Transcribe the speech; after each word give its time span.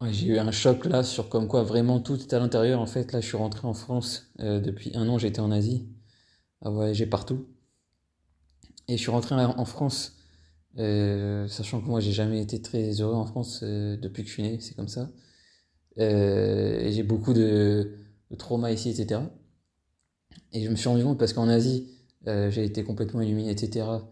Ouais, 0.00 0.12
j'ai 0.12 0.26
eu 0.26 0.38
un 0.38 0.50
choc 0.50 0.86
là 0.86 1.04
sur 1.04 1.28
comme 1.28 1.46
quoi 1.46 1.62
vraiment 1.62 2.00
tout 2.00 2.18
est 2.20 2.32
à 2.32 2.38
l'intérieur. 2.40 2.80
En 2.80 2.86
fait, 2.86 3.12
là, 3.12 3.20
je 3.20 3.26
suis 3.28 3.36
rentré 3.36 3.64
en 3.66 3.74
France 3.74 4.26
euh, 4.40 4.58
depuis 4.60 4.90
un 4.96 5.08
an, 5.08 5.18
j'étais 5.18 5.38
en 5.40 5.50
Asie, 5.52 5.88
à 6.62 6.70
voyager 6.70 7.06
partout. 7.06 7.46
Et 8.88 8.96
je 8.96 9.02
suis 9.02 9.10
rentré 9.10 9.34
en 9.34 9.64
France, 9.64 10.16
euh, 10.78 11.48
sachant 11.48 11.80
que 11.80 11.86
moi, 11.86 12.00
j'ai 12.00 12.12
jamais 12.12 12.42
été 12.42 12.62
très 12.62 13.00
heureux 13.00 13.14
en 13.14 13.26
France 13.26 13.60
euh, 13.62 13.96
depuis 13.98 14.22
que 14.24 14.28
je 14.28 14.34
suis 14.34 14.42
né, 14.42 14.60
c'est 14.60 14.74
comme 14.76 14.88
ça. 14.88 15.10
Euh, 15.98 16.80
et 16.80 16.92
j'ai 16.92 17.04
beaucoup 17.04 17.34
de, 17.34 17.98
de 18.30 18.36
trauma 18.36 18.72
ici, 18.72 18.90
etc. 18.90 19.30
Et 20.52 20.62
je 20.64 20.68
me 20.70 20.76
suis 20.76 20.88
rendu 20.88 21.02
compte 21.04 21.18
parce 21.18 21.32
qu'en 21.32 21.48
Asie, 21.48 21.88
euh, 22.26 22.50
j'ai 22.50 22.64
été 22.64 22.84
complètement 22.84 23.20
illuminé, 23.22 23.52
etc. 23.52 24.10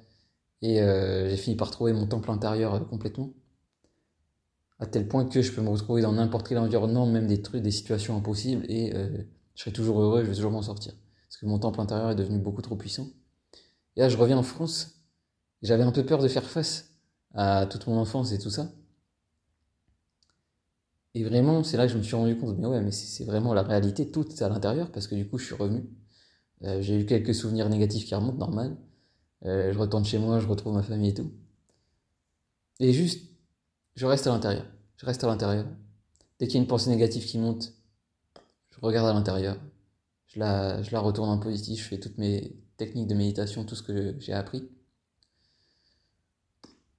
Et 0.62 0.80
euh, 0.82 1.29
j'ai 1.30 1.37
fini 1.37 1.57
par 1.57 1.71
trouver 1.71 1.93
mon 1.93 2.07
temple 2.07 2.30
intérieur 2.30 2.89
complètement. 2.89 3.32
À 4.79 4.87
tel 4.87 5.09
point 5.09 5.25
que 5.25 5.41
je 5.41 5.53
peux 5.53 5.63
me 5.63 5.71
retrouver 5.71 6.03
dans 6.03 6.13
n'importe 6.13 6.49
quel 6.49 6.59
environnement, 6.59 7.07
même 7.07 7.27
des 7.27 7.41
trucs, 7.41 7.62
des 7.62 7.71
situations 7.71 8.17
impossibles, 8.17 8.65
et 8.69 8.95
euh, 8.95 9.09
je 9.55 9.62
serai 9.62 9.73
toujours 9.73 10.01
heureux, 10.01 10.23
je 10.23 10.29
vais 10.29 10.34
toujours 10.34 10.51
m'en 10.51 10.62
sortir. 10.62 10.93
Parce 11.29 11.39
que 11.39 11.47
mon 11.47 11.59
temple 11.59 11.80
intérieur 11.80 12.11
est 12.11 12.17
devenu 12.17 12.39
beaucoup 12.39 12.62
trop 12.62 12.77
puissant. 12.77 13.09
Et 13.97 14.01
là, 14.01 14.09
je 14.09 14.17
reviens 14.17 14.37
en 14.37 14.43
France. 14.43 15.03
J'avais 15.62 15.83
un 15.83 15.93
peu 15.93 16.05
peur 16.05 16.23
de 16.23 16.29
faire 16.29 16.45
face 16.45 16.97
à 17.34 17.67
toute 17.67 17.87
mon 17.87 17.97
enfance 17.97 18.33
et 18.33 18.39
tout 18.39 18.51
ça. 18.51 18.70
Et 21.15 21.25
vraiment, 21.25 21.65
c'est 21.65 21.79
là 21.79 21.87
que 21.87 21.93
je 21.93 21.98
me 21.98 22.03
suis 22.03 22.15
rendu 22.15 22.37
compte, 22.37 22.59
mais 22.59 22.67
ouais, 22.67 22.83
mais 22.83 22.91
c'est 22.91 23.25
vraiment 23.25 23.55
la 23.55 23.62
réalité, 23.62 24.11
tout 24.11 24.29
est 24.29 24.43
à 24.43 24.51
l'intérieur, 24.51 24.93
parce 24.93 25.06
que 25.06 25.15
du 25.15 25.27
coup, 25.27 25.39
je 25.39 25.47
suis 25.47 25.55
revenu. 25.55 25.84
Euh, 26.65 26.83
j'ai 26.83 27.01
eu 27.01 27.06
quelques 27.06 27.34
souvenirs 27.34 27.70
négatifs 27.70 28.05
qui 28.05 28.15
remontent, 28.15 28.37
normal. 28.37 28.77
Euh, 29.47 29.73
je 29.73 29.79
retourne 29.79 30.05
chez 30.05 30.19
moi, 30.19 30.41
je 30.41 30.47
retrouve 30.47 30.75
ma 30.75 30.83
famille 30.83 31.11
et 31.11 31.15
tout. 31.15 31.33
Et 32.81 32.93
juste, 32.93 33.31
je 33.96 34.06
reste 34.06 34.27
à 34.27 34.30
l'intérieur. 34.30 34.66
Je 34.96 35.06
reste 35.06 35.24
à 35.24 35.27
l'intérieur. 35.27 35.66
Dès 36.38 36.46
qu'il 36.46 36.56
y 36.56 36.59
a 36.59 36.62
une 36.62 36.68
pensée 36.68 36.91
négative 36.91 37.24
qui 37.24 37.38
monte, 37.38 37.73
je 38.70 38.78
regarde 38.80 39.09
à 39.09 39.12
l'intérieur. 39.12 39.56
Je 40.28 40.38
la, 40.38 41.00
retourne 41.00 41.30
en 41.30 41.38
positif, 41.38 41.83
je 41.83 41.88
fais 41.88 41.98
toutes 41.98 42.19
mes 42.19 42.56
techniques 42.77 43.08
de 43.08 43.14
méditation, 43.14 43.64
tout 43.64 43.75
ce 43.75 43.83
que 43.83 44.14
j'ai 44.19 44.33
appris. 44.33 44.69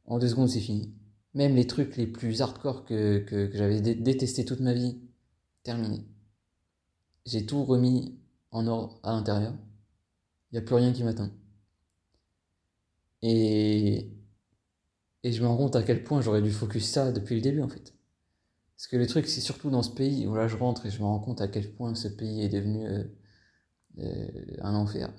En 0.05 0.17
deux 0.17 0.29
secondes, 0.29 0.49
c'est 0.49 0.59
fini. 0.59 0.91
Même 1.33 1.55
les 1.55 1.67
trucs 1.67 1.97
les 1.97 2.07
plus 2.07 2.41
hardcore 2.41 2.83
que, 2.85 3.51
j'avais 3.53 3.79
dé 3.81 3.93
détesté 3.93 4.43
toute 4.43 4.59
ma 4.59 4.73
vie, 4.73 4.97
terminé. 5.63 6.03
J'ai 7.25 7.45
tout 7.45 7.63
remis 7.63 8.17
en 8.51 8.65
ordre 8.65 8.99
à 9.03 9.11
l'intérieur. 9.11 9.53
Il 10.51 10.55
n'y 10.55 10.59
a 10.59 10.61
plus 10.61 10.75
rien 10.75 10.93
qui 10.93 11.03
m'atteint. 11.03 11.31
Et, 13.21 13.96
et 15.23 15.31
je 15.31 15.41
me 15.41 15.47
rends 15.47 15.57
compte 15.57 15.75
à 15.75 15.83
quel 15.83 16.03
point 16.03 16.21
j'aurais 16.21 16.41
dû 16.41 16.51
focus 16.51 16.89
ça 16.89 17.11
depuis 17.11 17.35
le 17.35 17.41
début 17.41 17.61
en 17.61 17.69
fait. 17.69 17.93
Parce 18.75 18.87
que 18.87 18.97
le 18.97 19.07
truc, 19.07 19.27
c'est 19.27 19.41
surtout 19.41 19.69
dans 19.71 19.81
ce 19.81 19.89
pays 19.89 20.27
où 20.27 20.35
là 20.35 20.47
je 20.47 20.55
rentre 20.55 20.85
et 20.85 20.91
je 20.91 20.99
me 20.99 21.05
rends 21.05 21.19
compte 21.19 21.41
à 21.41 21.47
quel 21.47 21.73
point 21.73 21.95
ce 21.95 22.07
pays 22.07 22.43
est 22.43 22.49
devenu 22.49 22.85
euh, 22.85 23.03
euh, 23.99 24.27
un 24.61 24.75
enfer. 24.75 25.11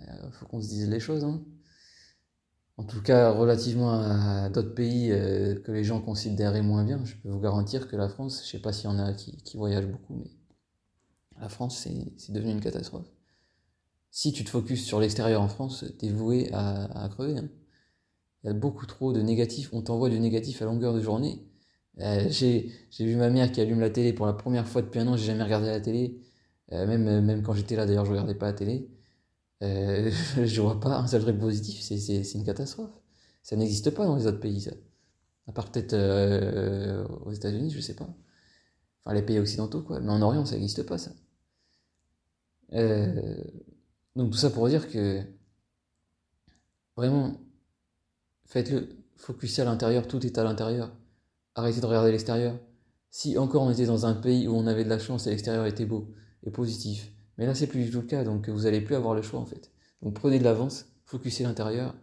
Euh, 0.00 0.30
faut 0.32 0.46
qu'on 0.46 0.60
se 0.60 0.68
dise 0.68 0.88
les 0.88 1.00
choses. 1.00 1.24
Hein. 1.24 1.44
En 2.78 2.84
tout 2.84 3.02
cas, 3.02 3.30
relativement 3.30 3.92
à 3.92 4.48
d'autres 4.48 4.74
pays 4.74 5.12
euh, 5.12 5.60
que 5.60 5.70
les 5.70 5.84
gens 5.84 6.00
considéraient 6.00 6.62
moins 6.62 6.84
bien, 6.84 7.04
je 7.04 7.14
peux 7.16 7.28
vous 7.28 7.40
garantir 7.40 7.86
que 7.86 7.96
la 7.96 8.08
France, 8.08 8.42
je 8.44 8.50
sais 8.50 8.58
pas 8.60 8.72
s'il 8.72 8.86
y 8.86 8.92
en 8.92 8.98
a 8.98 9.12
qui, 9.12 9.56
voyagent 9.56 9.86
beaucoup, 9.86 10.16
mais 10.16 10.30
la 11.40 11.48
France, 11.48 11.86
c'est 12.16 12.32
devenu 12.32 12.52
une 12.52 12.60
catastrophe. 12.60 13.06
Si 14.10 14.32
tu 14.32 14.44
te 14.44 14.50
focuses 14.50 14.84
sur 14.84 15.00
l'extérieur 15.00 15.42
en 15.42 15.48
France, 15.48 15.84
t'es 15.98 16.08
voué 16.10 16.50
à, 16.52 17.04
à 17.04 17.08
crever. 17.08 17.38
Hein. 17.38 17.48
Il 18.44 18.48
y 18.48 18.50
a 18.50 18.54
beaucoup 18.54 18.86
trop 18.86 19.12
de 19.12 19.20
négatifs. 19.20 19.70
On 19.72 19.82
t'envoie 19.82 20.08
du 20.10 20.18
négatif 20.20 20.62
à 20.62 20.64
longueur 20.64 20.94
de 20.94 21.00
journée. 21.00 21.42
Euh, 22.00 22.28
j'ai 22.30 22.72
vu 23.00 23.16
ma 23.16 23.30
mère 23.30 23.52
qui 23.52 23.60
allume 23.60 23.80
la 23.80 23.90
télé 23.90 24.12
pour 24.12 24.26
la 24.26 24.32
première 24.32 24.66
fois 24.66 24.82
depuis 24.82 25.00
un 25.00 25.06
an. 25.08 25.16
J'ai 25.16 25.26
jamais 25.26 25.44
regardé 25.44 25.68
la 25.68 25.80
télé. 25.80 26.20
Euh, 26.72 26.86
même, 26.86 27.24
même 27.24 27.42
quand 27.42 27.54
j'étais 27.54 27.76
là, 27.76 27.86
d'ailleurs, 27.86 28.04
je 28.04 28.12
regardais 28.12 28.34
pas 28.34 28.46
la 28.46 28.52
télé. 28.54 28.90
Euh, 29.62 30.10
je 30.44 30.60
vois 30.60 30.80
pas 30.80 30.96
un 30.98 31.06
seul 31.06 31.22
truc 31.22 31.38
positif. 31.38 31.80
C'est 31.80 32.34
une 32.34 32.44
catastrophe. 32.44 32.90
Ça 33.42 33.56
n'existe 33.56 33.90
pas 33.90 34.06
dans 34.06 34.16
les 34.16 34.26
autres 34.26 34.40
pays, 34.40 34.60
ça. 34.60 34.72
À 35.48 35.52
part 35.52 35.70
peut-être 35.70 35.94
euh, 35.94 37.06
aux 37.24 37.32
États-Unis, 37.32 37.70
je 37.70 37.80
sais 37.80 37.96
pas. 37.96 38.08
Enfin, 39.04 39.14
les 39.14 39.22
pays 39.22 39.38
occidentaux, 39.38 39.82
quoi. 39.82 40.00
Mais 40.00 40.10
en 40.10 40.22
Orient, 40.22 40.44
ça 40.44 40.54
n'existe 40.56 40.84
pas, 40.84 40.98
ça. 40.98 41.12
Euh, 42.74 43.36
donc 44.16 44.30
tout 44.32 44.38
ça 44.38 44.50
pour 44.50 44.68
dire 44.68 44.88
que 44.90 45.22
vraiment, 46.96 47.38
faites-le, 48.52 48.90
focussez 49.16 49.62
à 49.62 49.64
l'intérieur, 49.64 50.06
tout 50.06 50.24
est 50.26 50.36
à 50.36 50.44
l'intérieur. 50.44 50.94
Arrêtez 51.54 51.80
de 51.80 51.86
regarder 51.86 52.12
l'extérieur. 52.12 52.58
Si 53.10 53.38
encore 53.38 53.62
on 53.62 53.70
était 53.70 53.86
dans 53.86 54.04
un 54.04 54.14
pays 54.14 54.46
où 54.46 54.54
on 54.54 54.66
avait 54.66 54.84
de 54.84 54.90
la 54.90 54.98
chance 54.98 55.26
et 55.26 55.30
l'extérieur 55.30 55.64
était 55.66 55.86
beau 55.86 56.14
et 56.44 56.50
positif, 56.50 57.12
mais 57.38 57.46
là 57.46 57.54
c'est 57.54 57.66
plus 57.66 57.84
du 57.84 57.90
tout 57.90 58.02
le 58.02 58.06
cas, 58.06 58.24
donc 58.24 58.48
vous 58.48 58.66
allez 58.66 58.82
plus 58.82 58.94
avoir 58.94 59.14
le 59.14 59.22
choix 59.22 59.40
en 59.40 59.46
fait. 59.46 59.70
Donc 60.02 60.14
prenez 60.14 60.38
de 60.38 60.44
l'avance, 60.44 60.86
focussez 61.06 61.44
l'intérieur 61.44 61.94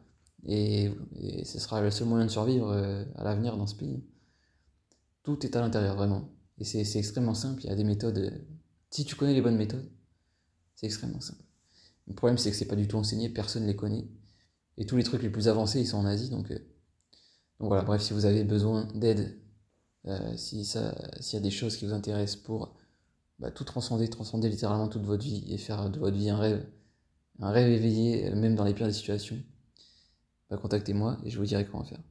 et, 0.46 0.92
et, 1.20 1.46
ce 1.46 1.60
sera 1.60 1.82
le 1.82 1.92
seul 1.92 2.08
moyen 2.08 2.26
de 2.26 2.32
survivre 2.32 2.72
euh, 2.72 3.04
à 3.16 3.24
l'avenir 3.24 3.56
dans 3.56 3.68
ce 3.68 3.76
pays. 3.76 4.04
Tout 5.24 5.46
est 5.46 5.56
à 5.56 5.62
l'intérieur 5.62 5.96
vraiment. 5.96 6.30
Et 6.58 6.64
c'est 6.64 6.98
extrêmement 6.98 7.36
simple, 7.36 7.62
il 7.64 7.70
y 7.70 7.74
a 7.74 7.76
des 7.76 7.84
méthodes. 7.84 8.44
Si 8.90 9.06
tu 9.06 9.16
connais 9.16 9.34
les 9.34 9.42
bonnes 9.42 9.58
méthodes, 9.58 9.90
c'est 10.76 10.88
extrêmement 10.88 11.22
simple. 11.22 11.44
Le 12.08 12.14
problème, 12.16 12.38
c'est 12.38 12.50
que 12.50 12.58
c'est 12.58 12.66
pas 12.66 12.76
du 12.76 12.88
tout 12.88 12.98
enseigné, 12.98 13.30
personne 13.30 13.64
ne 13.64 13.68
les 13.68 13.76
connaît. 13.76 14.08
Et 14.80 14.86
tous 14.86 14.98
les 14.98 15.04
trucs 15.04 15.22
les 15.22 15.30
plus 15.30 15.48
avancés, 15.48 15.82
ils 15.82 15.88
sont 15.88 15.98
en 15.98 16.06
Asie. 16.06 16.30
Donc, 16.30 16.50
euh... 16.50 16.56
donc 17.60 17.68
voilà, 17.68 17.84
bref, 17.84 18.02
si 18.02 18.14
vous 18.14 18.26
avez 18.26 18.44
besoin 18.44 18.88
d'aide, 18.96 19.38
euh, 20.08 20.36
si 20.36 20.66
s'il 20.66 21.34
y 21.34 21.38
a 21.38 21.40
des 21.40 21.52
choses 21.52 21.78
qui 21.78 21.86
vous 21.86 21.94
intéressent 21.94 22.42
pour 22.42 22.76
bah, 23.38 23.52
tout 23.52 23.66
transcender, 23.66 24.10
transcender 24.10 24.50
littéralement 24.50 24.88
toute 24.88 25.04
votre 25.04 25.24
vie 25.24 25.44
et 25.54 25.58
faire 25.58 25.90
de 25.90 26.00
votre 26.00 26.18
vie 26.18 26.30
un 26.30 26.38
rêve, 26.38 26.66
un 27.40 27.52
rêve 27.52 27.70
éveillé, 27.70 28.32
même 28.32 28.56
dans 28.56 28.64
les 28.64 28.74
pires 28.74 28.88
des 28.88 28.94
situations, 28.94 29.38
bah, 30.50 30.58
contactez-moi 30.58 31.20
et 31.24 31.30
je 31.30 31.38
vous 31.38 31.46
dirai 31.46 31.66
comment 31.66 31.84
faire. 31.84 32.02